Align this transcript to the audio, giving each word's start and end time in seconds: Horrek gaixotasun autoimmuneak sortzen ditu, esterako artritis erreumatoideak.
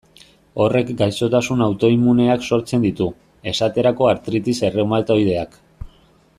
Horrek 0.63 0.87
gaixotasun 1.01 1.61
autoimmuneak 1.65 2.47
sortzen 2.55 2.87
ditu, 2.87 3.09
esterako 3.53 4.11
artritis 4.15 4.59
erreumatoideak. 4.71 5.63